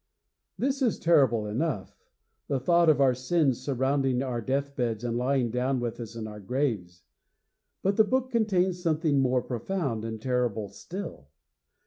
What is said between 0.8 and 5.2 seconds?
is terrible enough the thought of our sins surrounding our deathbeds and